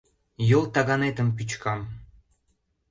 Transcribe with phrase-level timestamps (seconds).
[0.49, 1.79] Йол таганетым пӱчкам!